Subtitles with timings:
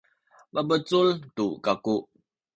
[0.53, 1.95] mabecul tu kaku.